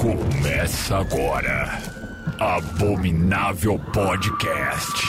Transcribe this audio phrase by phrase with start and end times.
[0.00, 1.78] Começa agora.
[2.40, 5.04] Abominável Podcast.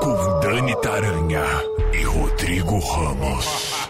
[0.00, 1.42] Com Dani Taranha
[1.92, 3.88] e Rodrigo Ramos.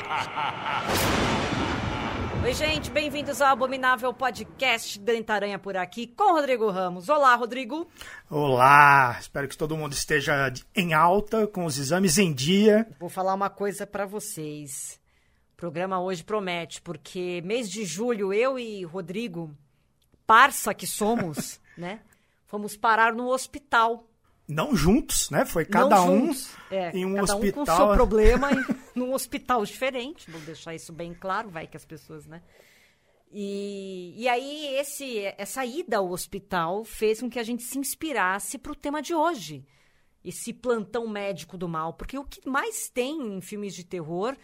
[2.43, 4.99] Oi, gente, bem-vindos ao Abominável Podcast.
[4.99, 7.09] Dani Taranha por aqui com Rodrigo Ramos.
[7.09, 7.87] Olá, Rodrigo.
[8.31, 12.87] Olá, espero que todo mundo esteja em alta, com os exames em dia.
[12.99, 15.00] Vou falar uma coisa para vocês.
[15.61, 19.55] O programa hoje promete, porque mês de julho eu e Rodrigo,
[20.27, 22.01] parça que somos, né?
[22.47, 24.09] Fomos parar no hospital.
[24.49, 25.45] Não juntos, né?
[25.45, 27.63] Foi cada Não um juntos, é, em um cada hospital.
[27.63, 28.65] um com o seu problema em,
[28.99, 30.31] num hospital diferente.
[30.31, 32.41] Vou deixar isso bem claro, vai que as pessoas, né?
[33.31, 38.57] E, e aí esse, essa ida ao hospital fez com que a gente se inspirasse
[38.57, 39.67] para o tema de hoje.
[40.25, 41.93] Esse plantão médico do mal.
[41.93, 44.35] Porque o que mais tem em filmes de terror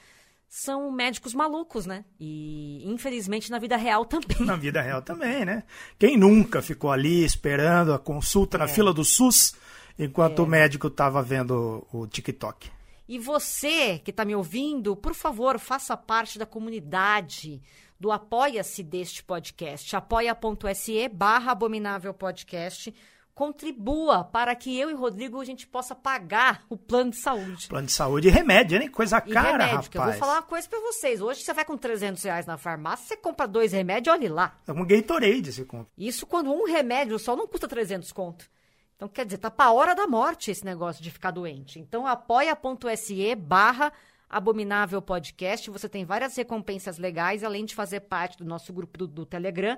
[0.48, 2.04] são médicos malucos, né?
[2.20, 4.46] E infelizmente na vida real também.
[4.46, 5.64] Na vida real também, né?
[5.98, 8.68] Quem nunca ficou ali esperando a consulta na É.
[8.68, 9.54] fila do SUS
[9.98, 12.70] enquanto o médico estava vendo o TikTok?
[13.08, 17.62] E você que está me ouvindo, por favor, faça parte da comunidade
[17.98, 22.92] do Apoia-se deste podcast, apoia.se barra abominável podcast.
[23.36, 27.68] Contribua para que eu e Rodrigo a gente possa pagar o plano de saúde.
[27.68, 28.88] Plano de saúde e remédio, hein?
[28.88, 30.18] Coisa E cara, remédio, que eu vou rapaz.
[30.18, 31.20] falar uma coisa para vocês.
[31.20, 34.58] Hoje você vai com 300 reais na farmácia, você compra dois remédios, olhe lá.
[34.66, 35.90] É um Gatorade esse conto.
[35.98, 38.48] Isso quando um remédio só não custa 300 conto.
[38.96, 41.78] Então, quer dizer, tá pra hora da morte esse negócio de ficar doente.
[41.78, 43.92] Então, apoia.se barra
[44.30, 45.70] abominável podcast.
[45.70, 49.76] Você tem várias recompensas legais, além de fazer parte do nosso grupo do, do Telegram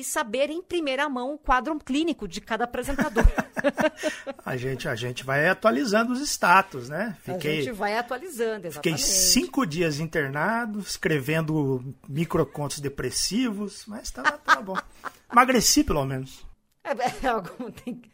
[0.00, 3.24] e saber em primeira mão o quadro clínico de cada apresentador.
[4.44, 7.16] A gente, a gente vai atualizando os status, né?
[7.18, 9.02] A Fiquei, gente vai atualizando, fiquei exatamente.
[9.02, 14.76] cinco dias internado, escrevendo microcontos depressivos, mas tava, tava bom.
[15.30, 16.44] Emagreci, pelo menos.
[16.82, 18.10] É, é algo tem que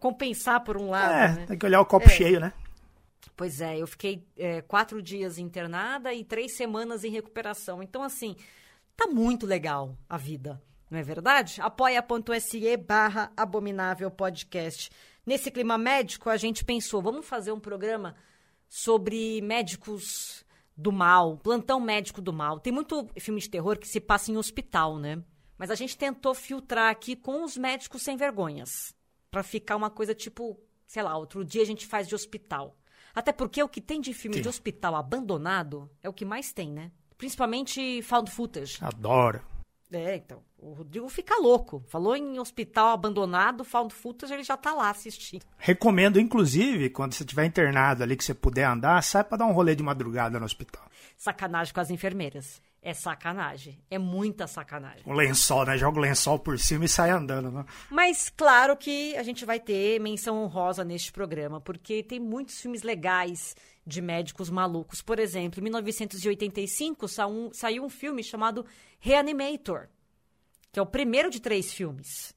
[0.00, 1.46] compensar por um lado, É, né?
[1.46, 2.10] tem que olhar o copo É.
[2.10, 2.52] cheio, né?
[3.36, 7.80] Pois é, eu fiquei é, quatro dias internada e três semanas em recuperação.
[7.82, 8.34] Então, assim,
[8.96, 11.60] tá muito legal a vida, não é verdade?
[11.60, 14.90] Apoia.se barra abominável podcast.
[15.24, 18.16] Nesse clima médico, a gente pensou, vamos fazer um programa
[18.68, 20.44] sobre médicos
[20.76, 22.60] do mal, plantão médico do mal.
[22.60, 25.22] Tem muito filme de terror que se passa em hospital, né?
[25.58, 28.94] Mas a gente tentou filtrar aqui com os médicos sem vergonhas.
[29.30, 32.78] Pra ficar uma coisa tipo, sei lá, outro dia a gente faz de hospital.
[33.14, 34.42] Até porque o que tem de filme Sim.
[34.42, 36.92] de hospital abandonado é o que mais tem, né?
[37.16, 38.78] Principalmente found footage.
[38.80, 39.42] Adoro.
[39.90, 40.47] É, então.
[40.60, 41.84] O Rodrigo fica louco.
[41.86, 45.44] Falou em hospital abandonado, found footage, ele já tá lá assistindo.
[45.56, 49.52] Recomendo, inclusive, quando você estiver internado ali, que você puder andar, sai pra dar um
[49.52, 50.84] rolê de madrugada no hospital.
[51.16, 52.60] Sacanagem com as enfermeiras.
[52.82, 53.78] É sacanagem.
[53.90, 55.02] É muita sacanagem.
[55.06, 55.76] Um lençol, né?
[55.76, 57.64] Joga o lençol por cima e sai andando, né?
[57.90, 62.82] Mas claro que a gente vai ter menção honrosa neste programa, porque tem muitos filmes
[62.82, 63.54] legais
[63.86, 65.02] de médicos malucos.
[65.02, 68.64] Por exemplo, em 1985 sa- um- saiu um filme chamado
[69.00, 69.88] Reanimator,
[70.72, 72.34] que é o primeiro de três filmes,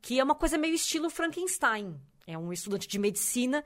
[0.00, 2.00] que é uma coisa meio estilo Frankenstein.
[2.26, 3.64] É um estudante de medicina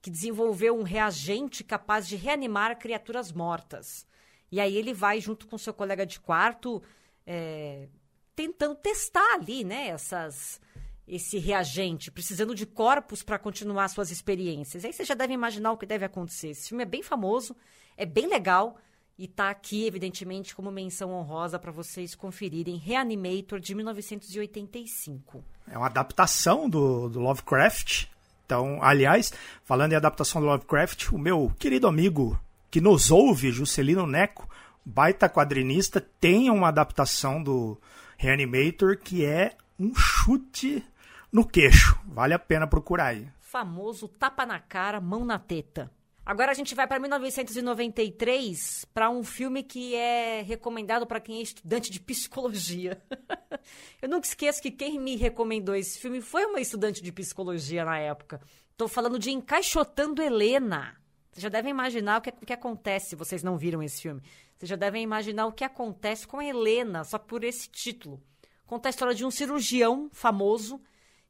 [0.00, 4.06] que desenvolveu um reagente capaz de reanimar criaturas mortas.
[4.52, 6.82] E aí ele vai, junto com seu colega de quarto,
[7.26, 7.88] é,
[8.36, 10.60] tentando testar ali, né, essas,
[11.08, 14.84] esse reagente, precisando de corpos para continuar suas experiências.
[14.84, 16.48] Aí você já deve imaginar o que deve acontecer.
[16.48, 17.56] Esse filme é bem famoso,
[17.96, 18.76] é bem legal
[19.18, 25.44] e tá aqui, evidentemente, como menção honrosa para vocês conferirem Reanimator de 1985.
[25.68, 28.06] É uma adaptação do, do Lovecraft.
[28.44, 29.32] Então, aliás,
[29.64, 32.38] falando em adaptação do Lovecraft, o meu querido amigo
[32.70, 34.48] que nos ouve, Juscelino Neco,
[34.84, 37.78] baita quadrinista, tem uma adaptação do
[38.18, 40.84] Reanimator que é um chute
[41.32, 41.98] no queixo.
[42.04, 43.28] Vale a pena procurar aí.
[43.40, 45.90] famoso tapa na cara, mão na teta.
[46.26, 51.42] Agora a gente vai para 1993 para um filme que é recomendado para quem é
[51.42, 53.02] estudante de psicologia.
[54.00, 57.98] Eu nunca esqueço que quem me recomendou esse filme foi uma estudante de psicologia na
[57.98, 58.40] época.
[58.70, 60.96] Estou falando de Encaixotando Helena.
[61.30, 64.22] Vocês já devem imaginar o que, o que acontece vocês não viram esse filme.
[64.56, 68.22] Vocês já devem imaginar o que acontece com Helena, só por esse título.
[68.64, 70.80] Conta a história de um cirurgião famoso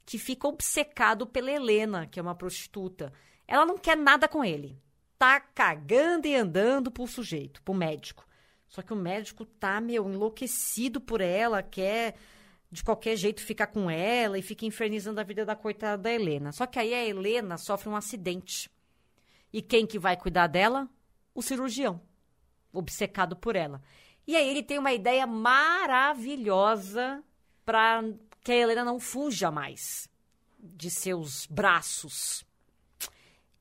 [0.06, 3.12] que fica obcecado pela Helena, que é uma prostituta.
[3.46, 4.78] Ela não quer nada com ele.
[5.18, 8.26] Tá cagando e andando pro sujeito, pro médico.
[8.68, 12.16] Só que o médico tá, meu, enlouquecido por ela, quer
[12.74, 16.50] de qualquer jeito ficar com ela e fica infernizando a vida da coitada da Helena.
[16.50, 18.68] Só que aí a Helena sofre um acidente.
[19.52, 20.88] E quem que vai cuidar dela?
[21.32, 22.00] O cirurgião,
[22.72, 23.80] obcecado por ela.
[24.26, 27.22] E aí ele tem uma ideia maravilhosa
[27.64, 28.02] para
[28.42, 30.08] que a Helena não fuja mais
[30.58, 32.44] de seus braços.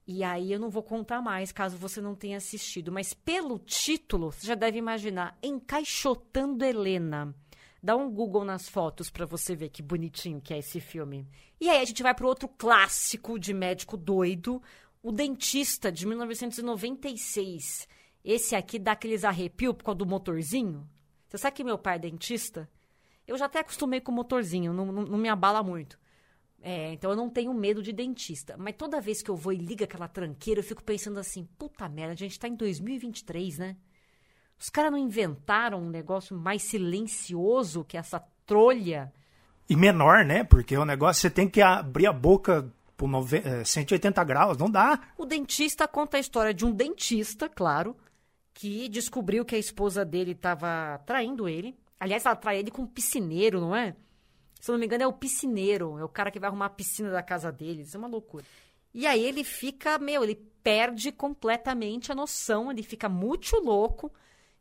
[0.05, 4.31] E aí eu não vou contar mais, caso você não tenha assistido, mas pelo título,
[4.31, 7.33] você já deve imaginar, Encaixotando Helena.
[7.81, 11.27] Dá um Google nas fotos para você ver que bonitinho que é esse filme.
[11.59, 14.61] E aí a gente vai para outro clássico de médico doido,
[15.01, 17.87] O Dentista, de 1996.
[18.23, 20.87] Esse aqui dá aqueles arrepios por causa do motorzinho.
[21.27, 22.69] Você sabe que meu pai é dentista?
[23.27, 25.99] Eu já até acostumei com o motorzinho, não, não, não me abala muito.
[26.65, 28.55] É, então eu não tenho medo de dentista.
[28.57, 31.89] Mas toda vez que eu vou e liga aquela tranqueira, eu fico pensando assim: puta
[31.89, 33.75] merda, a gente tá em 2023, né?
[34.57, 39.11] Os caras não inventaram um negócio mais silencioso que essa trolha.
[39.69, 40.45] E menor, né?
[40.45, 45.01] Porque o negócio você tem que abrir a boca por 90, 180 graus, não dá.
[45.17, 47.93] O dentista conta a história de um dentista, claro,
[48.53, 51.77] que descobriu que a esposa dele estava traindo ele.
[51.99, 53.93] Aliás, ela trai ele com um piscineiro, não é?
[54.63, 57.11] Se não me engano, é o piscineiro, é o cara que vai arrumar a piscina
[57.11, 57.93] da casa deles.
[57.93, 58.45] É uma loucura.
[58.93, 64.09] E aí ele fica, meu, ele perde completamente a noção, ele fica muito louco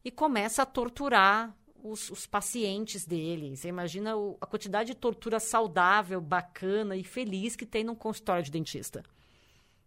[0.05, 3.57] e começa a torturar os, os pacientes dele.
[3.57, 8.43] Você imagina o, a quantidade de tortura saudável, bacana e feliz que tem num consultório
[8.43, 9.05] de dentista.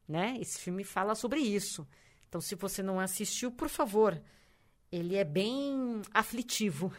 [0.07, 0.37] Né?
[0.39, 1.85] Esse filme fala sobre isso.
[2.29, 4.17] Então, se você não assistiu, por favor,
[4.95, 6.91] ele é bem aflitivo.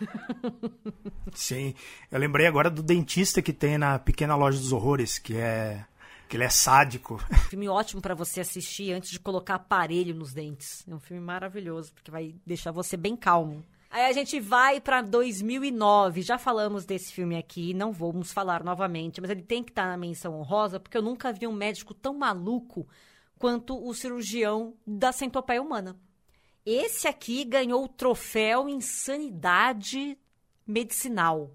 [1.33, 1.75] Sim.
[2.11, 5.85] Eu lembrei agora do dentista que tem na Pequena Loja dos Horrores, que é
[6.29, 7.19] que ele é sádico.
[7.49, 10.85] Filme ótimo para você assistir antes de colocar aparelho nos dentes.
[10.89, 13.65] É um filme maravilhoso, porque vai deixar você bem calmo.
[13.91, 16.23] Aí a gente vai para 2009.
[16.23, 19.89] Já falamos desse filme aqui, não vamos falar novamente, mas ele tem que estar tá
[19.89, 22.87] na menção honrosa, porque eu nunca vi um médico tão maluco
[23.39, 25.97] quanto o cirurgião da centopeia humana.
[26.67, 30.19] Esse aqui ganhou o troféu Insanidade
[30.67, 31.53] Medicinal,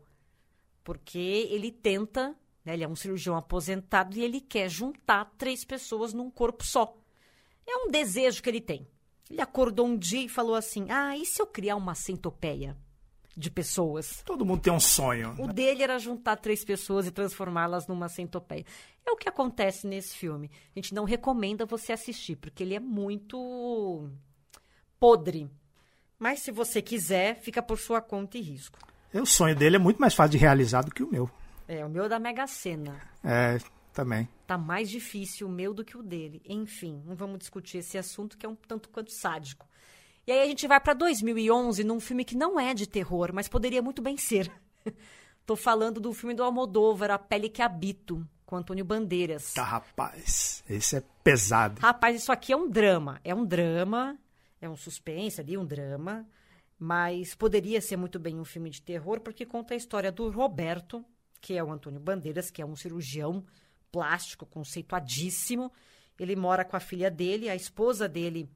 [0.86, 1.20] porque
[1.52, 6.32] ele tenta, né, ele é um cirurgião aposentado e ele quer juntar três pessoas num
[6.32, 6.96] corpo só.
[7.68, 8.88] É um desejo que ele tem.
[9.30, 12.78] Ele acordou um dia e falou assim: Ah, e se eu criar uma centopeia
[13.36, 14.24] de pessoas?
[14.26, 15.36] Todo mundo tem um sonho.
[15.38, 18.66] O dele era juntar três pessoas e transformá-las numa centopeia.
[19.06, 20.50] É o que acontece nesse filme.
[20.74, 24.10] A gente não recomenda você assistir, porque ele é muito
[25.02, 25.50] podre.
[26.20, 28.78] Mas se você quiser, fica por sua conta e risco.
[29.12, 31.28] O sonho dele é muito mais fácil de realizar do que o meu.
[31.68, 33.02] É, o meu é da Mega Sena.
[33.24, 33.58] É,
[33.92, 34.30] também.
[34.46, 36.40] Tá mais difícil o meu do que o dele.
[36.48, 39.68] Enfim, não vamos discutir esse assunto que é um tanto quanto sádico.
[40.28, 43.48] E aí a gente vai para 2011 num filme que não é de terror, mas
[43.48, 44.52] poderia muito bem ser.
[45.48, 49.54] Tô falando do filme do Almodóvar, A Pele que Habito, com Antônio Bandeiras.
[49.54, 50.64] Tá, rapaz.
[50.70, 51.82] Esse é pesado.
[51.82, 53.20] Rapaz, isso aqui é um drama.
[53.24, 54.16] É um drama
[54.62, 56.26] é um suspense ali, um drama,
[56.78, 61.04] mas poderia ser muito bem um filme de terror, porque conta a história do Roberto,
[61.42, 63.44] que é o Antônio Bandeiras, que é um cirurgião
[63.92, 65.72] plástico conceituadíssimo.
[66.18, 68.50] Ele mora com a filha dele, a esposa dele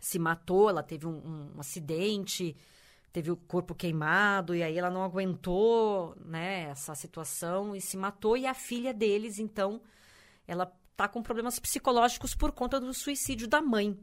[0.00, 2.56] se matou, ela teve um, um acidente,
[3.12, 8.36] teve o corpo queimado, e aí ela não aguentou né, essa situação e se matou.
[8.36, 9.80] E a filha deles, então,
[10.46, 10.66] ela
[10.96, 13.96] tá com problemas psicológicos por conta do suicídio da mãe.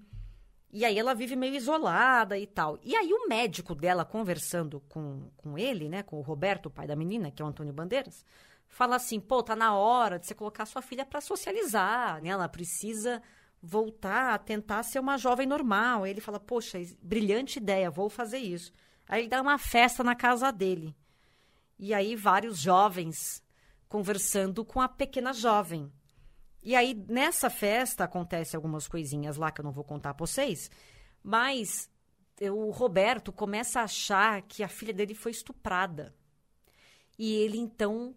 [0.71, 2.79] E aí ela vive meio isolada e tal.
[2.81, 6.87] E aí o médico dela, conversando com, com ele, né, com o Roberto, o pai
[6.87, 8.25] da menina, que é o Antônio Bandeiras,
[8.69, 12.29] fala assim, pô, tá na hora de você colocar sua filha para socializar, né?
[12.29, 13.21] Ela precisa
[13.61, 16.03] voltar a tentar ser uma jovem normal.
[16.03, 18.71] Aí ele fala, poxa, brilhante ideia, vou fazer isso.
[19.07, 20.95] Aí ele dá uma festa na casa dele.
[21.77, 23.43] E aí vários jovens
[23.89, 25.91] conversando com a pequena jovem.
[26.63, 30.69] E aí, nessa festa, acontece algumas coisinhas lá que eu não vou contar pra vocês,
[31.23, 31.89] mas
[32.39, 36.13] o Roberto começa a achar que a filha dele foi estuprada.
[37.17, 38.15] E ele, então,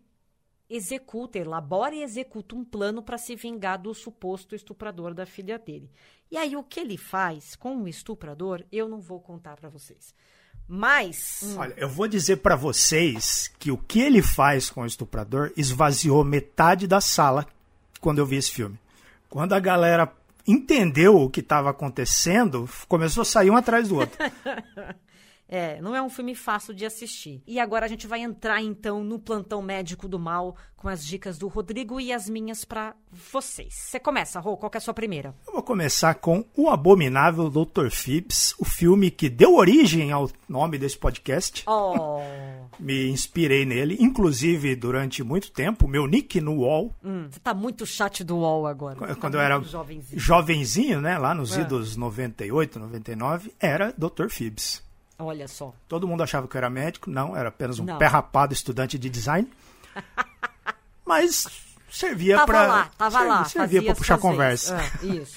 [0.69, 5.91] executa, elabora e executa um plano para se vingar do suposto estuprador da filha dele.
[6.31, 10.15] E aí, o que ele faz com o estuprador, eu não vou contar para vocês.
[10.67, 11.41] Mas.
[11.43, 11.59] Hum.
[11.59, 16.25] Olha, eu vou dizer para vocês que o que ele faz com o estuprador esvaziou
[16.25, 17.47] metade da sala
[18.05, 18.79] quando eu vi esse filme.
[19.31, 20.13] Quando a galera
[20.47, 24.19] entendeu o que estava acontecendo, começou a sair um atrás do outro.
[25.47, 27.43] É, não é um filme fácil de assistir.
[27.47, 31.37] E agora a gente vai entrar então no plantão médico do mal com as dicas
[31.37, 33.75] do Rodrigo e as minhas para vocês.
[33.75, 35.35] Você começa, Rô, qual é a sua primeira?
[35.47, 37.91] Eu vou começar com O Abominável Dr.
[37.91, 41.63] Phibs, o filme que deu origem ao nome desse podcast.
[41.69, 42.21] Oh.
[42.79, 46.95] Me inspirei nele, inclusive durante muito tempo, meu nick no UOL.
[47.03, 48.97] Hum, você tá muito chat do UOL agora.
[48.97, 50.21] Quando, tá eu era jovenzinho.
[50.21, 51.61] jovenzinho, né, lá nos é.
[51.63, 54.29] idos 98, 99, era Dr.
[54.29, 54.83] Phibs.
[55.19, 55.73] Olha só.
[55.89, 57.99] Todo mundo achava que eu era médico, não, era apenas um Não.
[57.99, 59.49] pé rapado estudante de design.
[61.07, 61.47] Mas
[61.91, 63.45] servia Tava para lá, tava lá.
[63.45, 64.77] servia para puxar conversa.
[64.77, 65.37] Ah, isso.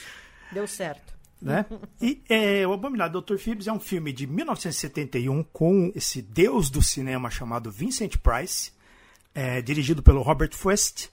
[0.51, 1.13] Deu certo.
[1.41, 1.65] Né?
[2.01, 3.37] E é, O Abominável Dr.
[3.37, 8.71] Phoebs é um filme de 1971 com esse deus do cinema chamado Vincent Price,
[9.33, 11.09] é, dirigido pelo Robert Fuest.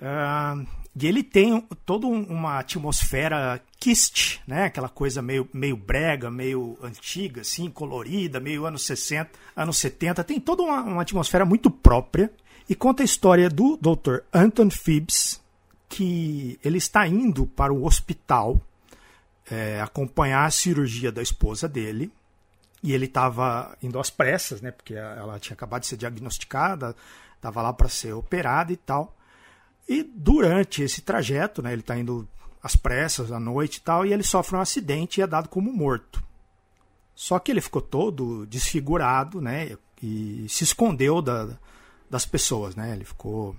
[0.00, 0.56] Ah,
[1.00, 4.64] e ele tem toda um- uma atmosfera kist, né?
[4.64, 10.24] Aquela coisa meio, meio brega, meio antiga, assim, colorida, meio anos 60, anos 70.
[10.24, 12.32] Tem toda uma, uma atmosfera muito própria.
[12.68, 14.18] E conta a história do Dr.
[14.32, 15.40] Anton Phoebs,
[15.88, 18.60] que ele está indo para o hospital
[19.50, 22.10] é, acompanhar a cirurgia da esposa dele.
[22.82, 24.70] E ele estava indo às pressas, né?
[24.70, 26.94] Porque ela tinha acabado de ser diagnosticada,
[27.34, 29.16] estava lá para ser operada e tal.
[29.88, 31.72] E durante esse trajeto, né?
[31.72, 32.28] Ele está indo
[32.62, 35.72] às pressas à noite e tal, e ele sofre um acidente e é dado como
[35.72, 36.22] morto.
[37.14, 39.76] Só que ele ficou todo desfigurado, né?
[40.00, 41.58] E se escondeu da-
[42.08, 42.92] das pessoas, né?
[42.92, 43.56] Ele ficou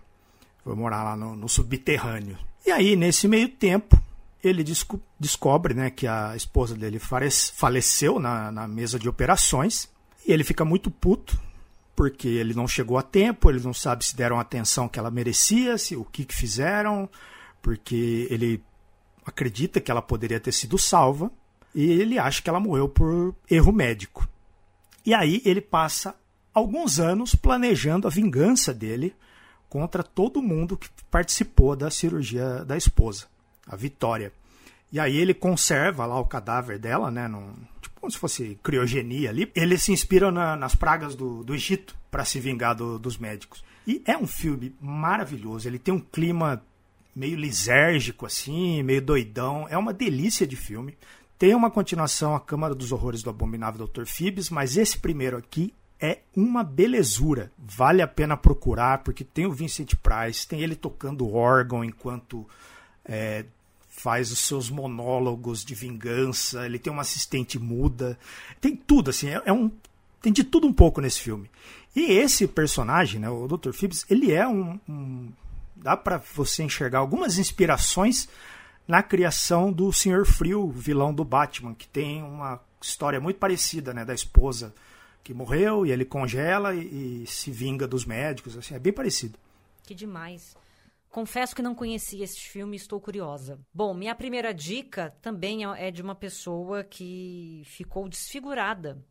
[0.64, 2.38] foi morar lá no, no subterrâneo.
[2.66, 4.02] E aí, nesse meio tempo,
[4.44, 9.90] ele desco- descobre né, que a esposa dele faleceu na, na mesa de operações.
[10.26, 11.40] E ele fica muito puto,
[11.96, 15.12] porque ele não chegou a tempo, ele não sabe se deram a atenção que ela
[15.12, 17.10] merecia, se o que, que fizeram,
[17.62, 18.64] porque ele
[19.26, 21.32] acredita que ela poderia ter sido salva.
[21.74, 24.28] E ele acha que ela morreu por erro médico.
[25.06, 26.16] E aí ele passa
[26.54, 29.16] alguns anos planejando a vingança dele
[29.70, 33.28] contra todo mundo que participou da cirurgia da esposa,
[33.70, 34.34] a Vitória.
[34.92, 39.30] E aí ele conserva lá o cadáver dela, né, num, tipo como se fosse criogenia
[39.30, 39.52] ali.
[39.56, 43.64] Ele se inspira na- nas pragas do, do Egito para se vingar do- dos médicos.
[43.86, 45.68] E é um filme maravilhoso.
[45.68, 46.64] Ele tem um clima
[47.16, 49.68] meio lisérgico assim, meio doidão.
[49.70, 50.98] É uma delícia de filme.
[51.38, 54.06] Tem uma continuação, A Câmara dos Horrores do Abominável Dr.
[54.06, 57.52] Phoebs, mas esse primeiro aqui é uma belezura.
[57.58, 62.48] Vale a pena procurar, porque tem o Vincent Price, tem ele tocando órgão enquanto
[63.06, 63.46] é,
[64.02, 68.18] faz os seus monólogos de vingança, ele tem uma assistente muda,
[68.62, 69.70] tem tudo, assim, é, é um.
[70.22, 71.50] Tem de tudo um pouco nesse filme.
[71.96, 73.72] E esse personagem, né, o Dr.
[73.74, 74.80] Phoebs, ele é um.
[74.88, 75.30] um-
[75.76, 78.28] dá para você enxergar algumas inspirações
[78.88, 84.04] na criação do Senhor Frio, vilão do Batman, que tem uma história muito parecida, né,
[84.04, 84.74] da esposa
[85.24, 89.38] que morreu e ele congela e, e se vinga dos médicos, assim, é bem parecido.
[89.84, 90.56] Que demais.
[91.10, 93.60] Confesso que não conhecia esse filme e estou curiosa.
[93.74, 99.04] Bom, minha primeira dica também é é de uma pessoa que ficou desfigurada.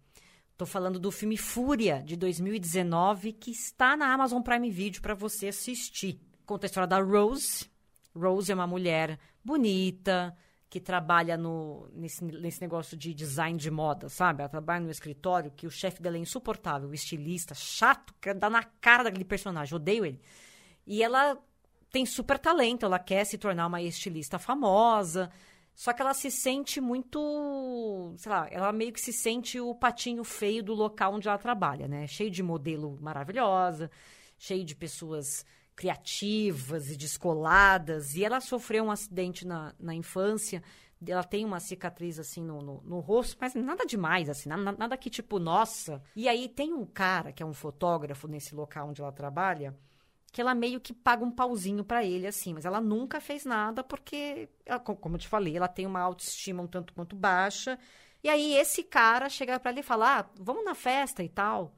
[0.53, 5.49] Estou falando do filme Fúria, de 2019, que está na Amazon Prime Video para você
[5.49, 6.21] assistir.
[6.47, 7.71] Conta a história da Rose.
[8.15, 10.37] Rose é uma mulher bonita,
[10.71, 14.43] que trabalha no, nesse, nesse negócio de design de moda, sabe?
[14.43, 18.63] Ela trabalha no escritório que o chefe dela é insuportável, estilista, chato, quer dar na
[18.63, 20.21] cara daquele personagem, odeio ele.
[20.87, 21.39] E ela
[21.91, 25.31] tem super talento, ela quer se tornar uma estilista famosa,
[25.75, 30.25] só que ela se sente muito, sei lá, ela meio que se sente o patinho
[30.25, 32.07] feio do local onde ela trabalha, né?
[32.07, 33.91] Cheio de modelo maravilhosa,
[34.37, 40.61] cheio de pessoas criativas e descoladas, e ela sofreu um acidente na, na infância,
[41.07, 44.97] ela tem uma cicatriz assim no, no, no rosto, mas nada demais, assim, nada, nada
[44.97, 46.03] que tipo, nossa.
[46.17, 49.79] E aí tem um cara que é um fotógrafo nesse local onde ela trabalha,
[50.33, 53.83] que ela meio que paga um pauzinho pra ele, assim, mas ela nunca fez nada
[53.83, 57.79] porque, ela, co- como eu te falei, ela tem uma autoestima um tanto quanto baixa.
[58.23, 61.75] E aí esse cara chega pra ele e fala: ah, vamos na festa e tal.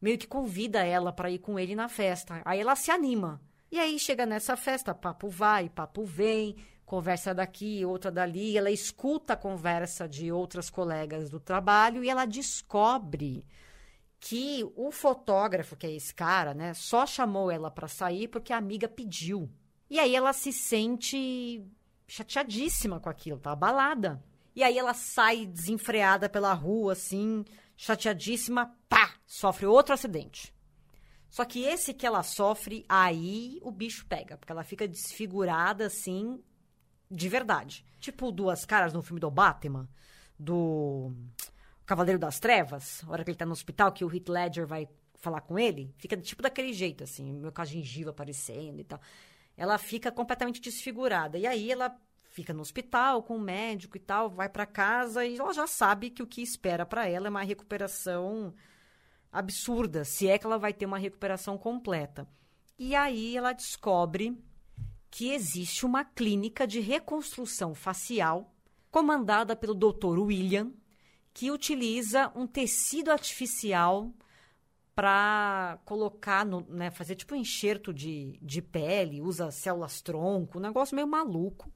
[0.00, 2.40] Meio que convida ela pra ir com ele na festa.
[2.44, 3.40] Aí ela se anima.
[3.70, 8.56] E aí chega nessa festa, papo vai, papo vem, conversa daqui, outra dali.
[8.56, 13.44] Ela escuta a conversa de outras colegas do trabalho e ela descobre
[14.20, 18.56] que o fotógrafo, que é esse cara, né, só chamou ela pra sair porque a
[18.56, 19.48] amiga pediu.
[19.88, 21.64] E aí ela se sente
[22.06, 24.22] chateadíssima com aquilo, tá abalada.
[24.54, 27.44] E aí ela sai desenfreada pela rua, assim,
[27.76, 30.52] chateadíssima, pá, sofre outro acidente.
[31.30, 36.42] Só que esse que ela sofre, aí o bicho pega, porque ela fica desfigurada, assim,
[37.10, 37.84] de verdade.
[38.00, 39.88] Tipo duas caras no filme do Batman,
[40.38, 41.12] do
[41.88, 44.86] Cavaleiro das Trevas, a hora que ele tá no hospital, que o Heath Ledger vai
[45.14, 49.00] falar com ele, fica tipo daquele jeito, assim, meio com a gengiva aparecendo e tal.
[49.56, 51.38] Ela fica completamente desfigurada.
[51.38, 55.38] E aí ela fica no hospital com o médico e tal, vai pra casa e
[55.38, 58.54] ela já sabe que o que espera pra ela é uma recuperação
[59.32, 62.28] absurda, se é que ela vai ter uma recuperação completa.
[62.78, 64.38] E aí ela descobre
[65.10, 68.54] que existe uma clínica de reconstrução facial
[68.90, 70.18] comandada pelo Dr.
[70.18, 70.70] William,
[71.38, 74.12] que utiliza um tecido artificial
[74.92, 80.60] para colocar, no, né, fazer tipo um enxerto de, de pele, usa células tronco, um
[80.60, 81.72] negócio meio maluco.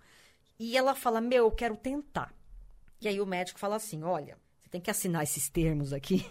[0.58, 2.34] E ela fala: Meu, eu quero tentar.
[3.00, 6.28] E aí o médico fala assim: Olha, você tem que assinar esses termos aqui.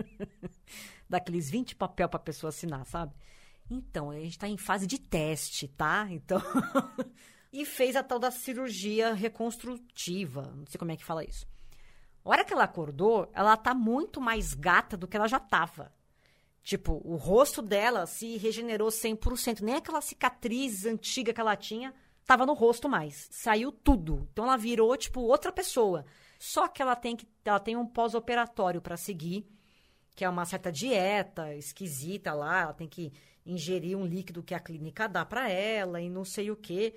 [1.06, 3.14] Daqueles 20 papel para pessoa assinar, sabe?
[3.70, 6.06] Então, a gente está em fase de teste, tá?
[6.10, 6.40] Então.
[7.52, 10.50] e fez a tal da cirurgia reconstrutiva.
[10.56, 11.46] Não sei como é que fala isso.
[12.30, 15.92] A hora que ela acordou, ela tá muito mais gata do que ela já tava.
[16.62, 19.62] Tipo, o rosto dela se regenerou 100%.
[19.62, 21.92] Nem aquela cicatriz antiga que ela tinha
[22.24, 23.26] tava no rosto mais.
[23.32, 24.28] Saiu tudo.
[24.32, 26.06] Então ela virou, tipo, outra pessoa.
[26.38, 29.44] Só que ela tem, que, ela tem um pós-operatório para seguir,
[30.14, 32.60] que é uma certa dieta esquisita lá.
[32.60, 33.12] Ela tem que
[33.44, 36.94] ingerir um líquido que a clínica dá para ela e não sei o quê.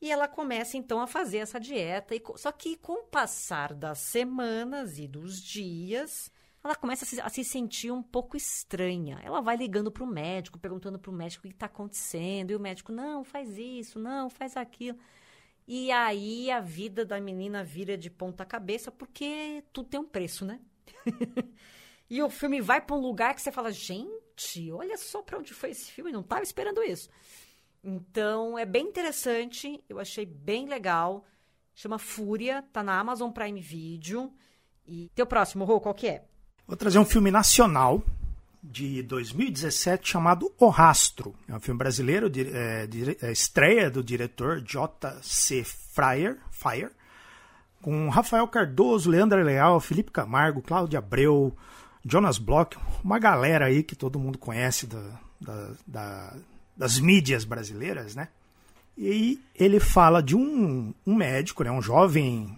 [0.00, 2.14] E ela começa então a fazer essa dieta.
[2.14, 6.30] E, só que com o passar das semanas e dos dias,
[6.62, 9.20] ela começa a se, a se sentir um pouco estranha.
[9.22, 12.50] Ela vai ligando para o médico, perguntando para o médico o que está acontecendo.
[12.52, 14.98] E o médico, não, faz isso, não, faz aquilo.
[15.66, 20.44] E aí a vida da menina vira de ponta cabeça, porque tudo tem um preço,
[20.44, 20.60] né?
[22.08, 25.52] e o filme vai para um lugar que você fala, gente, olha só para onde
[25.52, 27.10] foi esse filme, não estava esperando isso.
[27.82, 31.24] Então, é bem interessante, eu achei bem legal.
[31.74, 34.32] Chama Fúria, tá na Amazon Prime Video.
[34.86, 36.24] E teu próximo, Rô, qual que é?
[36.66, 38.02] Vou trazer um filme nacional
[38.62, 41.34] de 2017 chamado O Rastro.
[41.48, 45.64] É um filme brasileiro, de, é, de, é, estreia do diretor J.C.
[45.64, 46.90] Fire,
[47.80, 51.56] com Rafael Cardoso, Leandro Leal, Felipe Camargo, Cláudio Abreu,
[52.04, 56.36] Jonas Bloch, uma galera aí que todo mundo conhece da, da, da
[56.78, 58.28] das mídias brasileiras, né?
[58.96, 61.70] E ele fala de um, um médico, né?
[61.72, 62.56] Um jovem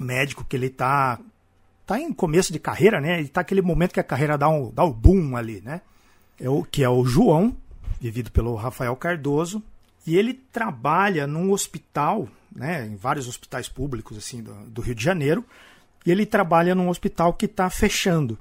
[0.00, 1.20] médico que ele tá
[1.86, 3.18] tá em começo de carreira, né?
[3.18, 5.82] Ele tá aquele momento que a carreira dá um, dá um boom ali, né?
[6.40, 7.56] É o, que é o João,
[8.00, 9.62] vivido pelo Rafael Cardoso,
[10.06, 12.86] e ele trabalha num hospital, né?
[12.86, 15.44] Em vários hospitais públicos assim do, do Rio de Janeiro,
[16.04, 18.38] e ele trabalha num hospital que está fechando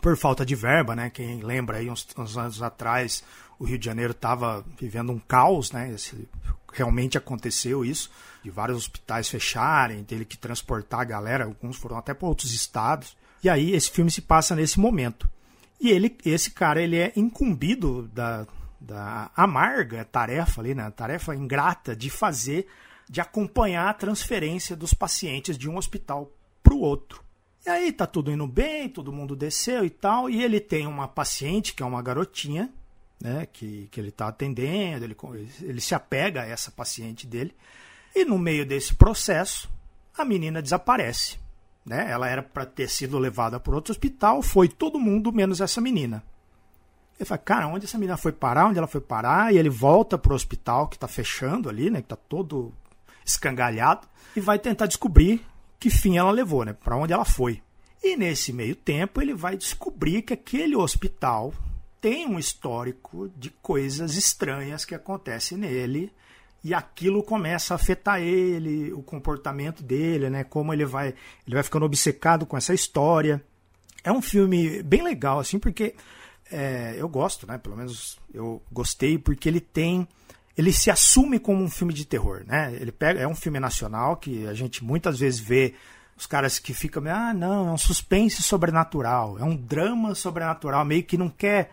[0.00, 1.10] por falta de verba, né?
[1.10, 3.22] Quem lembra aí uns, uns anos atrás
[3.58, 5.92] o Rio de Janeiro estava vivendo um caos, né?
[5.92, 6.28] Esse,
[6.72, 8.10] realmente aconteceu isso,
[8.42, 13.16] de vários hospitais fecharem, teve que transportar a galera, alguns foram até para outros estados.
[13.42, 15.28] E aí esse filme se passa nesse momento.
[15.80, 18.46] E ele, esse cara, ele é incumbido da,
[18.80, 20.90] da amarga tarefa ali, né?
[20.90, 22.66] Tarefa ingrata de fazer,
[23.08, 26.30] de acompanhar a transferência dos pacientes de um hospital
[26.62, 27.22] para o outro.
[27.64, 31.06] E aí tá tudo indo bem, todo mundo desceu e tal, e ele tem uma
[31.06, 32.72] paciente, que é uma garotinha,
[33.20, 35.16] né, que, que ele está atendendo, ele,
[35.60, 37.54] ele se apega a essa paciente dele.
[38.14, 39.70] E no meio desse processo,
[40.16, 41.38] a menina desaparece.
[41.84, 42.10] Né?
[42.10, 46.24] Ela era para ter sido levada para outro hospital, foi todo mundo menos essa menina.
[47.18, 48.68] Ele fala, cara, onde essa menina foi parar?
[48.68, 49.52] Onde ela foi parar?
[49.52, 52.00] E ele volta para o hospital que está fechando ali, né?
[52.00, 52.72] Que está todo
[53.24, 55.44] escangalhado, e vai tentar descobrir
[55.80, 56.74] que fim ela levou, né?
[56.74, 57.62] Para onde ela foi.
[58.02, 61.52] E nesse meio tempo ele vai descobrir que aquele hospital
[62.00, 66.12] tem um histórico de coisas estranhas que acontecem nele
[66.62, 70.44] e aquilo começa a afetar ele, o comportamento dele, né?
[70.44, 71.08] Como ele vai,
[71.46, 73.42] ele vai ficando obcecado com essa história.
[74.04, 75.94] É um filme bem legal, assim, porque
[76.50, 77.56] é, eu gosto, né?
[77.56, 80.06] Pelo menos eu gostei porque ele tem,
[80.60, 82.76] ele se assume como um filme de terror, né?
[82.78, 85.74] Ele pega, é um filme nacional que a gente muitas vezes vê
[86.14, 91.02] os caras que ficam, ah, não, é um suspense sobrenatural, é um drama sobrenatural, meio
[91.02, 91.72] que não quer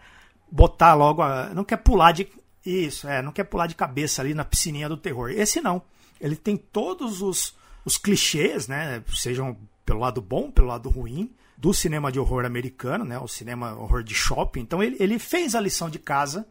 [0.50, 2.30] botar logo a, não quer pular de
[2.66, 5.32] isso, é, não quer pular de cabeça ali na piscininha do terror.
[5.32, 5.82] Esse não.
[6.20, 11.74] Ele tem todos os, os clichês, né, sejam pelo lado bom, pelo lado ruim, do
[11.74, 14.62] cinema de horror americano, né, o cinema horror de shopping.
[14.62, 16.48] Então ele, ele fez a lição de casa,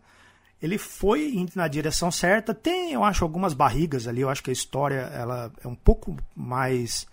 [0.60, 2.54] ele foi indo na direção certa.
[2.54, 4.22] Tem, eu acho, algumas barrigas ali.
[4.22, 7.06] Eu acho que a história ela é um pouco mais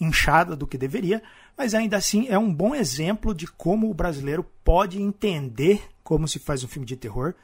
[0.00, 1.22] inchada do que deveria,
[1.56, 6.38] mas ainda assim é um bom exemplo de como o brasileiro pode entender como se
[6.38, 7.34] faz um filme de terror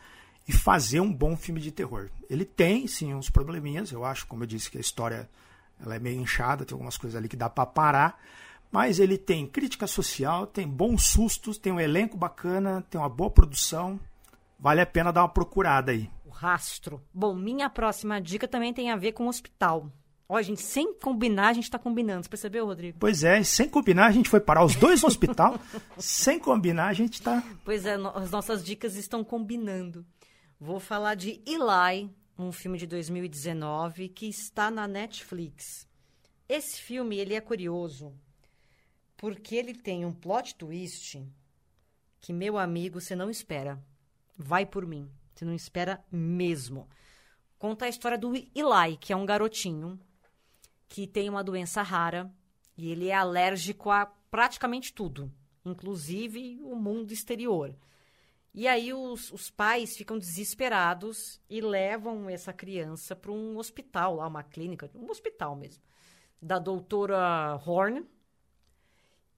[0.47, 2.11] e fazer um bom filme de terror.
[2.29, 5.29] Ele tem, sim, uns probleminhas, eu acho, como eu disse, que a história
[5.81, 8.21] ela é meio inchada, tem algumas coisas ali que dá para parar,
[8.71, 13.31] mas ele tem crítica social, tem bons sustos, tem um elenco bacana, tem uma boa
[13.31, 13.99] produção,
[14.63, 16.09] vale a pena dar uma procurada aí.
[16.25, 17.03] O rastro.
[17.13, 19.91] Bom, minha próxima dica também tem a ver com o hospital.
[20.29, 22.23] Ó, gente, sem combinar, a gente tá combinando.
[22.23, 22.97] Você percebeu, Rodrigo?
[23.01, 25.59] Pois é, sem combinar, a gente foi parar os dois no hospital.
[25.99, 27.43] sem combinar, a gente tá.
[27.65, 30.07] Pois é, as nossas dicas estão combinando.
[30.61, 35.89] Vou falar de Eli, um filme de 2019 que está na Netflix.
[36.49, 38.15] Esse filme, ele é curioso
[39.17, 41.21] porque ele tem um plot twist
[42.21, 43.83] que, meu amigo, você não espera.
[44.43, 45.09] Vai por mim.
[45.35, 46.89] Você não espera mesmo.
[47.59, 49.99] Conta a história do Eli, que é um garotinho
[50.89, 52.31] que tem uma doença rara
[52.77, 55.33] e ele é alérgico a praticamente tudo,
[55.65, 57.75] inclusive o mundo exterior.
[58.53, 64.27] E aí os, os pais ficam desesperados e levam essa criança para um hospital, lá
[64.27, 65.83] uma clínica, um hospital mesmo,
[66.41, 68.05] da doutora Horn,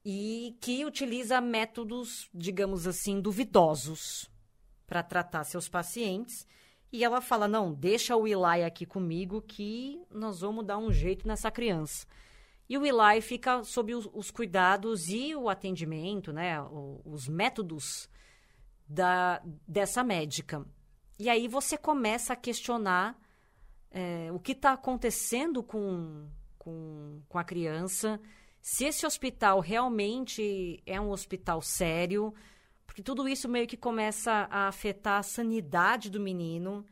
[0.04, 4.28] e que utiliza métodos, digamos assim, duvidosos
[4.86, 6.46] para tratar seus pacientes.
[6.92, 11.26] E ela fala: não, deixa o Eli aqui comigo que nós vamos dar um jeito
[11.26, 12.06] nessa criança.
[12.68, 18.08] E o Eli fica sob os, os cuidados e o atendimento, né, o, os métodos
[18.88, 20.64] da, dessa médica.
[21.18, 23.18] E aí você começa a questionar
[23.90, 26.26] é, o que está acontecendo com,
[26.58, 28.20] com, com a criança,
[28.60, 32.34] se esse hospital realmente é um hospital sério,
[32.94, 36.86] porque tudo isso meio que começa a afetar a sanidade do menino.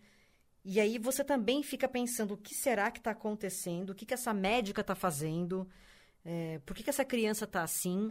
[0.64, 4.12] E aí você também fica pensando o que será que está acontecendo, o que, que
[4.12, 5.64] essa médica está fazendo,
[6.24, 8.10] é, por que, que essa criança está assim.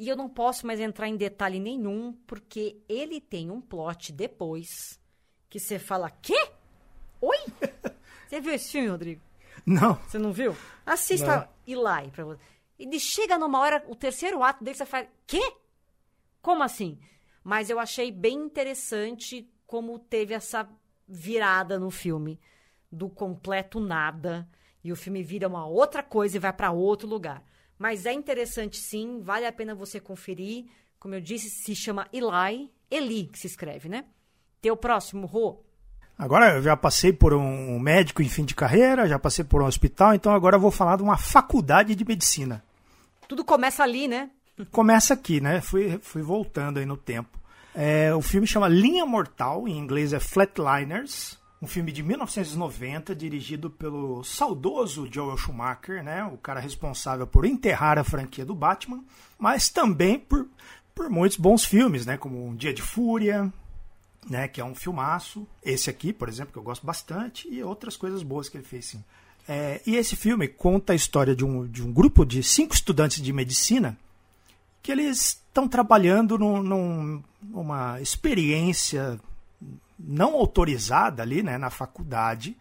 [0.00, 4.98] E eu não posso mais entrar em detalhe nenhum, porque ele tem um plot depois
[5.48, 6.50] que você fala, quê?
[7.20, 7.38] Oi?
[8.28, 9.20] Você viu esse filme, Rodrigo?
[9.66, 9.94] Não.
[9.94, 10.56] Você não viu?
[10.86, 12.40] Assista Eli pra você.
[12.78, 15.40] Ele chega numa hora, o terceiro ato dele, você fala, quê?
[16.42, 16.98] Como assim?
[17.42, 20.68] Mas eu achei bem interessante como teve essa
[21.06, 22.40] virada no filme
[22.90, 24.48] do completo nada
[24.82, 27.42] e o filme vira uma outra coisa e vai para outro lugar.
[27.78, 30.66] Mas é interessante sim, vale a pena você conferir.
[30.98, 34.04] Como eu disse, se chama Eli, Eli que se escreve, né?
[34.60, 35.62] Teu próximo, Rô.
[36.18, 39.66] Agora eu já passei por um médico em fim de carreira, já passei por um
[39.66, 42.62] hospital, então agora eu vou falar de uma faculdade de medicina.
[43.26, 44.30] Tudo começa ali, né?
[44.70, 45.60] Começa aqui, né?
[45.60, 47.38] Fui, fui voltando aí no tempo.
[47.74, 53.70] É, o filme chama Linha Mortal, em inglês é Flatliners, um filme de 1990 dirigido
[53.70, 59.04] pelo saudoso Joel Schumacher, né, o cara responsável por enterrar a franquia do Batman,
[59.38, 60.48] mas também por,
[60.94, 63.52] por muitos bons filmes, né, como Um Dia de Fúria,
[64.28, 67.96] né, que é um filmaço, esse aqui, por exemplo, que eu gosto bastante, e outras
[67.96, 69.04] coisas boas que ele fez sim.
[69.46, 73.22] É, e esse filme conta a história de um, de um grupo de cinco estudantes
[73.22, 73.98] de medicina
[74.82, 79.20] que eles estão trabalhando num, num, numa experiência
[79.98, 82.56] não autorizada ali, né, na faculdade,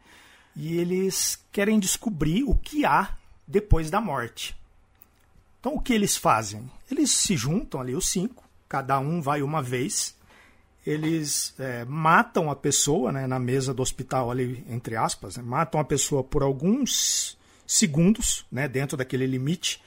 [0.55, 3.15] e eles querem descobrir o que há
[3.47, 4.57] depois da morte.
[5.59, 6.69] Então, o que eles fazem?
[6.91, 10.15] Eles se juntam ali, os cinco, cada um vai uma vez,
[10.85, 15.79] eles é, matam a pessoa né, na mesa do hospital ali, entre aspas, né, matam
[15.79, 19.81] a pessoa por alguns segundos, né, dentro daquele limite,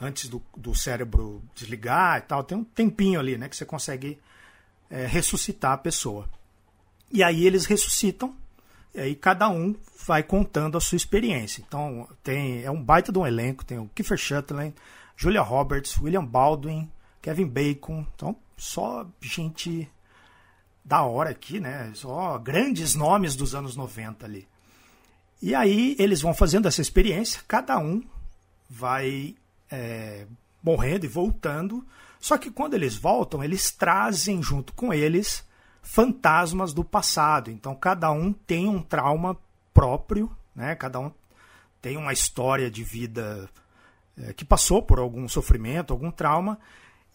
[0.00, 2.42] antes do, do cérebro desligar e tal.
[2.44, 3.48] Tem um tempinho ali, né?
[3.48, 4.18] Que você consegue
[4.90, 6.28] é, ressuscitar a pessoa.
[7.10, 8.34] E aí eles ressuscitam,
[8.94, 9.74] e aí cada um
[10.06, 11.62] vai contando a sua experiência.
[11.66, 14.74] Então tem é um baita de um elenco, tem o Kiefer Sutherland,
[15.16, 16.90] Julia Roberts, William Baldwin,
[17.22, 19.88] Kevin Bacon, então só gente
[20.84, 21.90] da hora aqui, né?
[21.94, 24.46] Só grandes nomes dos anos 90 ali.
[25.40, 28.02] E aí eles vão fazendo essa experiência, cada um
[28.68, 29.34] vai
[29.74, 30.26] é,
[30.62, 31.84] morrendo e voltando.
[32.20, 35.44] Só que quando eles voltam, eles trazem junto com eles
[35.82, 37.50] fantasmas do passado.
[37.50, 39.36] Então cada um tem um trauma
[39.72, 40.74] próprio, né?
[40.74, 41.12] Cada um
[41.82, 43.48] tem uma história de vida
[44.16, 46.58] é, que passou por algum sofrimento, algum trauma,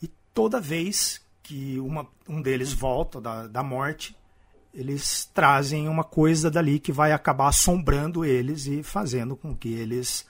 [0.01, 4.15] e toda vez que uma, um deles volta da, da morte,
[4.71, 10.27] eles trazem uma coisa dali que vai acabar assombrando eles e fazendo com que eles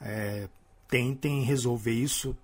[0.00, 0.48] é,
[0.88, 2.36] tentem resolver isso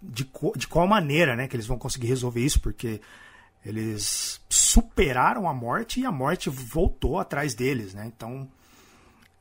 [0.00, 3.00] de, de qual maneira né, que eles vão conseguir resolver isso, porque
[3.64, 8.06] eles superaram a morte e a morte voltou atrás deles, né?
[8.06, 8.48] Então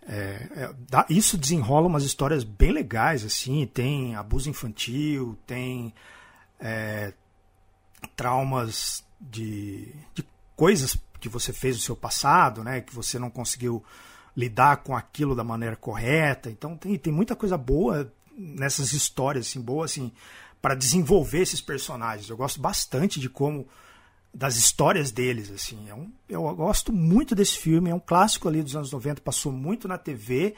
[0.07, 5.93] é, é, isso desenrola umas histórias bem legais, assim, tem abuso infantil, tem
[6.59, 7.13] é,
[8.15, 12.81] traumas de, de coisas que você fez no seu passado, né?
[12.81, 13.83] Que você não conseguiu
[14.35, 16.49] lidar com aquilo da maneira correta.
[16.49, 20.11] Então tem, tem muita coisa boa nessas histórias, assim, boa assim,
[20.61, 22.29] para desenvolver esses personagens.
[22.29, 23.67] Eu gosto bastante de como
[24.33, 25.89] das histórias deles, assim.
[25.89, 29.51] É um, eu gosto muito desse filme, é um clássico ali dos anos 90, passou
[29.51, 30.55] muito na TV.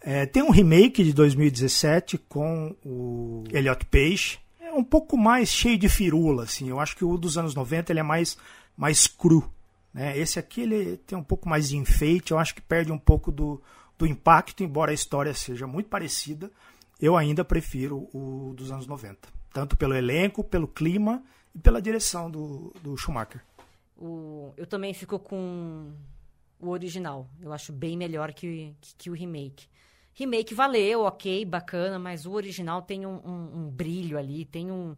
[0.00, 4.40] É, tem um remake de 2017 com o Elliot Page.
[4.60, 6.68] É um pouco mais cheio de firula, assim.
[6.68, 8.36] Eu acho que o dos anos 90 ele é mais,
[8.76, 9.48] mais cru.
[9.96, 10.16] Né?
[10.18, 13.32] Esse aqui ele tem um pouco mais de enfeite, eu acho que perde um pouco
[13.32, 13.62] do,
[13.96, 16.50] do impacto, embora a história seja muito parecida.
[17.00, 19.26] eu ainda prefiro o dos anos 90.
[19.54, 23.42] Tanto pelo elenco, pelo clima e pela direção do, do Schumacher.
[23.96, 25.90] O, eu também fico com
[26.60, 27.26] o original.
[27.40, 29.66] Eu acho bem melhor que, que, que o remake.
[30.12, 34.94] Remake valeu, ok, bacana, mas o original tem um, um, um, brilho ali, tem um,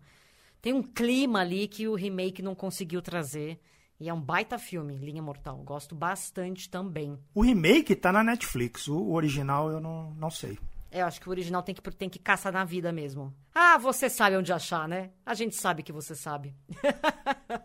[0.61, 3.61] tem um clima ali que o remake não conseguiu trazer.
[4.01, 5.57] E é um baita filme, Linha Mortal.
[5.59, 7.19] Gosto bastante também.
[7.35, 10.59] O remake tá na Netflix, o original eu não, não sei.
[10.91, 13.35] É, eu acho que o original tem que, tem que caçar na vida mesmo.
[13.55, 15.11] Ah, você sabe onde achar, né?
[15.27, 16.55] A gente sabe que você sabe.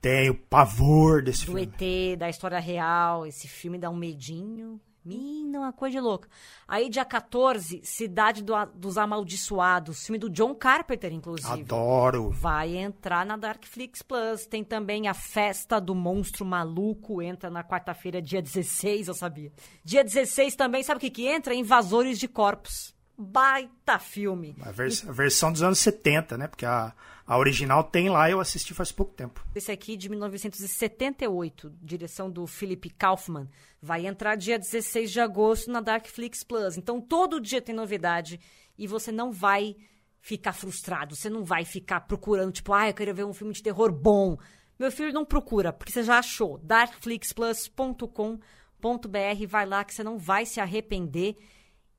[0.00, 1.66] Tenho pavor desse do filme.
[1.66, 3.26] Do ET, da história real.
[3.26, 4.80] Esse filme dá um medinho.
[5.06, 6.28] Menina, uma coisa de louca.
[6.66, 11.62] Aí, dia 14, Cidade do, dos Amaldiçoados, filme do John Carpenter, inclusive.
[11.62, 12.30] Adoro.
[12.30, 14.46] Vai entrar na Darkflix Plus.
[14.46, 19.52] Tem também a Festa do Monstro Maluco, entra na quarta-feira, dia 16, eu sabia.
[19.84, 21.54] Dia 16 também, sabe o que que entra?
[21.54, 22.92] Invasores de Corpos.
[23.16, 24.56] Baita filme.
[24.60, 25.08] A, vers e...
[25.08, 26.48] a versão dos anos 70, né?
[26.48, 26.92] Porque a
[27.26, 29.44] a original tem lá, eu assisti faz pouco tempo.
[29.54, 33.48] Esse aqui de 1978, direção do Philip Kaufman,
[33.82, 36.76] vai entrar dia 16 de agosto na Darkflix Plus.
[36.76, 38.38] Então todo dia tem novidade
[38.78, 39.74] e você não vai
[40.20, 43.62] ficar frustrado, você não vai ficar procurando, tipo, ah, eu queria ver um filme de
[43.62, 44.38] terror bom.
[44.78, 46.58] Meu filho não procura, porque você já achou.
[46.58, 51.36] darkflixplus.com.br, vai lá que você não vai se arrepender.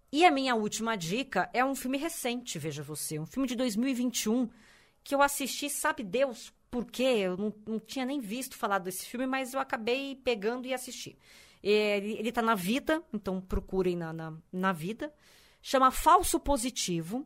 [0.10, 4.50] E a minha última dica é um filme recente, veja você, um filme de 2021
[5.08, 7.04] que eu assisti, sabe Deus por quê?
[7.04, 11.18] Eu não, não tinha nem visto falar desse filme, mas eu acabei pegando e assisti.
[11.64, 15.14] Ele, ele tá na vida, então procurem na, na, na vida.
[15.62, 17.26] Chama Falso Positivo.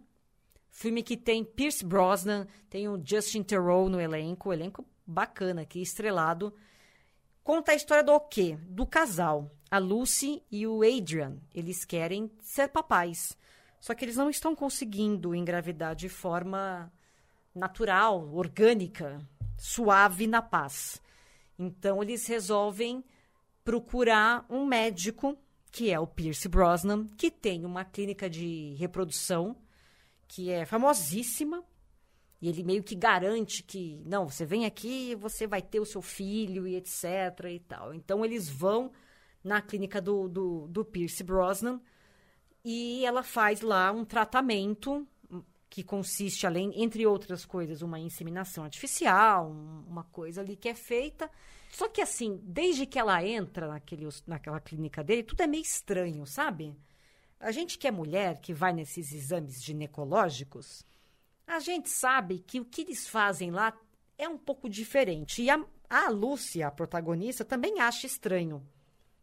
[0.69, 6.53] Filme que tem Pierce Brosnan, tem o Justin Theroux no elenco, elenco bacana aqui, estrelado.
[7.43, 8.59] Conta a história do quê?
[8.61, 11.39] Do casal, a Lucy e o Adrian.
[11.51, 13.35] Eles querem ser papais,
[13.79, 16.93] só que eles não estão conseguindo engravidar de forma
[17.53, 19.19] natural, orgânica,
[19.57, 21.01] suave na paz.
[21.57, 23.03] Então eles resolvem
[23.63, 25.37] procurar um médico,
[25.71, 29.55] que é o Pierce Brosnan, que tem uma clínica de reprodução
[30.27, 31.63] que é famosíssima.
[32.41, 36.01] E ele meio que garante que, não, você vem aqui, você vai ter o seu
[36.01, 37.03] filho e etc
[37.51, 37.93] e tal.
[37.93, 38.91] Então eles vão
[39.43, 41.79] na clínica do, do, do Pierce Brosnan
[42.63, 45.07] e ela faz lá um tratamento
[45.71, 50.75] que consiste, além, entre outras coisas, uma inseminação artificial, um, uma coisa ali que é
[50.75, 51.31] feita.
[51.71, 56.27] Só que assim, desde que ela entra naquele, naquela clínica dele, tudo é meio estranho,
[56.27, 56.75] sabe?
[57.39, 60.83] A gente que é mulher, que vai nesses exames ginecológicos,
[61.47, 63.73] a gente sabe que o que eles fazem lá
[64.17, 65.41] é um pouco diferente.
[65.41, 68.61] E a, a Lúcia, a protagonista, também acha estranho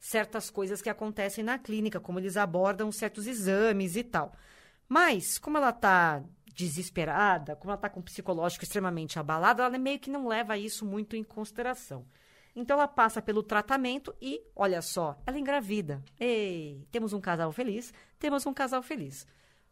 [0.01, 4.33] certas coisas que acontecem na clínica, como eles abordam certos exames e tal.
[4.89, 9.99] Mas, como ela está desesperada, como ela está com o psicológico extremamente abalado, ela meio
[9.99, 12.07] que não leva isso muito em consideração.
[12.55, 16.03] Então ela passa pelo tratamento e, olha só, ela engravida.
[16.19, 19.27] Ei, temos um casal feliz, temos um casal feliz.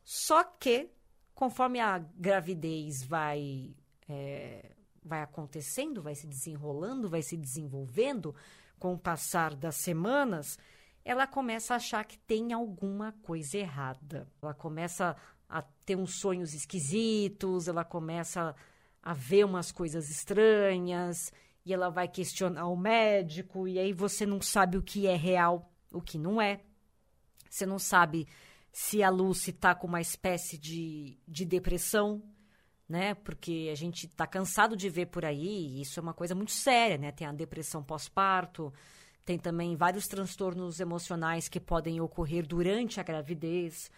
[0.04, 0.90] Só que,
[1.34, 3.74] conforme a gravidez vai,
[4.08, 4.70] é,
[5.04, 8.34] vai acontecendo, vai se desenrolando, vai se desenvolvendo,
[8.78, 10.58] com o passar das semanas,
[11.04, 14.28] ela começa a achar que tem alguma coisa errada.
[14.42, 15.16] Ela começa
[15.48, 18.54] a ter uns sonhos esquisitos, ela começa
[19.02, 21.32] a ver umas coisas estranhas
[21.64, 25.70] e ela vai questionar o médico e aí você não sabe o que é real,
[25.92, 26.60] o que não é.
[27.48, 28.26] Você não sabe
[28.72, 32.22] se a Lucy está com uma espécie de, de depressão,
[32.88, 33.14] né?
[33.14, 36.52] Porque a gente está cansado de ver por aí, e isso é uma coisa muito
[36.52, 37.10] séria, né?
[37.10, 38.72] Tem a depressão pós-parto,
[39.24, 43.90] tem também vários transtornos emocionais que podem ocorrer durante a gravidez,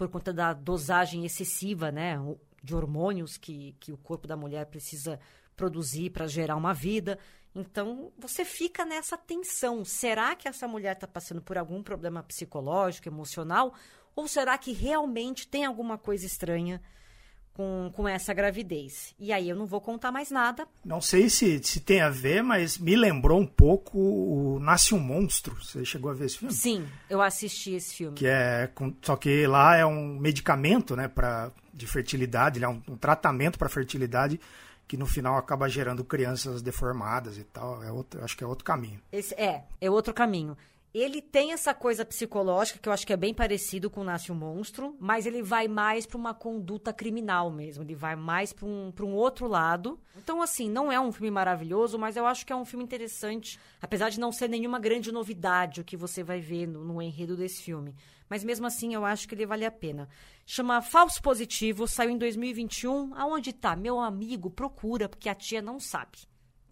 [0.00, 2.16] por conta da dosagem excessiva, né?
[2.62, 5.20] De hormônios que, que o corpo da mulher precisa
[5.54, 7.18] produzir para gerar uma vida.
[7.54, 9.84] Então, você fica nessa tensão.
[9.84, 13.74] Será que essa mulher está passando por algum problema psicológico, emocional?
[14.16, 16.80] Ou será que realmente tem alguma coisa estranha
[17.60, 19.14] com, com essa gravidez?
[19.18, 20.66] E aí eu não vou contar mais nada.
[20.82, 24.98] Não sei se, se tem a ver, mas me lembrou um pouco o Nasce um
[24.98, 25.54] Monstro.
[25.62, 26.54] Você chegou a ver esse filme?
[26.54, 28.16] Sim, eu assisti esse filme.
[28.16, 28.70] Que é,
[29.02, 33.68] só que lá é um medicamento, né, pra, de fertilidade, é um, um tratamento para
[33.68, 34.40] fertilidade
[34.88, 37.84] que no final acaba gerando crianças deformadas e tal.
[37.84, 39.00] É outro, acho que é outro caminho.
[39.12, 40.56] Esse, é, é outro caminho.
[40.92, 44.34] Ele tem essa coisa psicológica que eu acho que é bem parecido com Nasce um
[44.34, 47.84] Monstro, mas ele vai mais para uma conduta criminal mesmo.
[47.84, 50.00] Ele vai mais para um, um outro lado.
[50.16, 53.56] Então, assim, não é um filme maravilhoso, mas eu acho que é um filme interessante,
[53.80, 57.36] apesar de não ser nenhuma grande novidade o que você vai ver no, no enredo
[57.36, 57.94] desse filme.
[58.28, 60.08] Mas mesmo assim, eu acho que ele vale a pena.
[60.44, 63.14] Chama Falso Positivo, saiu em 2021.
[63.14, 63.76] Aonde tá?
[63.76, 66.18] Meu amigo, procura, porque a tia não sabe,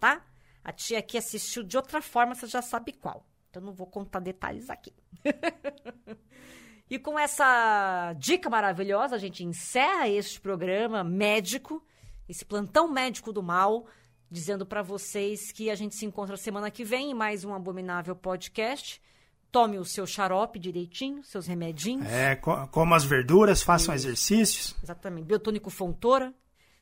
[0.01, 0.27] tá?
[0.65, 3.25] A tia aqui assistiu de outra forma, você já sabe qual.
[3.59, 4.95] Então não vou contar detalhes aqui.
[6.89, 11.85] e com essa dica maravilhosa, a gente encerra este programa médico,
[12.29, 13.87] esse plantão médico do mal,
[14.31, 18.15] dizendo para vocês que a gente se encontra semana que vem em mais um abominável
[18.15, 19.03] podcast.
[19.51, 22.07] Tome o seu xarope direitinho, seus remedinhos.
[22.07, 24.77] É, coma as verduras, façam exercícios.
[24.85, 25.25] Exatamente.
[25.25, 26.33] Biotônico Fontoura.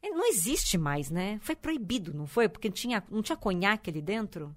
[0.03, 1.39] Não existe mais, né?
[1.41, 2.49] Foi proibido, não foi?
[2.49, 4.55] Porque tinha, não tinha conhaque ali dentro?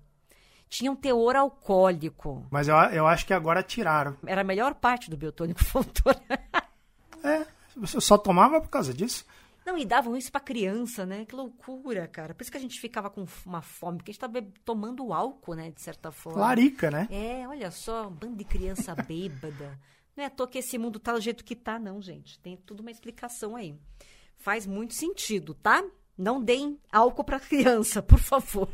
[0.69, 2.45] Tinha um teor alcoólico.
[2.51, 4.15] Mas eu, eu acho que agora tiraram.
[4.25, 6.21] Era a melhor parte do biotônico Fontoura.
[7.23, 9.25] é, você só tomava por causa disso.
[9.65, 11.25] Não, e davam isso pra criança, né?
[11.25, 12.33] Que loucura, cara.
[12.33, 15.55] Por isso que a gente ficava com uma fome, porque a gente tava tomando álcool,
[15.55, 15.69] né?
[15.71, 16.39] De certa forma.
[16.39, 17.07] Larica, né?
[17.11, 19.77] É, olha só, um bando de criança bêbada.
[20.15, 22.39] Não é à toa que esse mundo tá do jeito que tá, não, gente.
[22.39, 23.75] Tem tudo uma explicação aí.
[24.37, 25.83] Faz muito sentido, tá?
[26.19, 28.67] Não deem álcool para criança, por favor.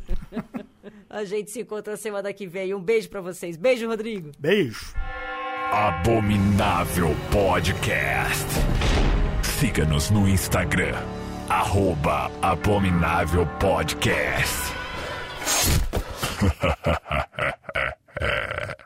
[1.08, 2.74] A gente se encontra semana que vem.
[2.74, 3.56] Um beijo para vocês.
[3.56, 4.32] Beijo, Rodrigo.
[4.36, 4.92] Beijo.
[5.70, 8.48] Abominável Podcast.
[9.44, 10.96] Siga-nos no Instagram.
[11.48, 14.74] Arroba Abominável Podcast.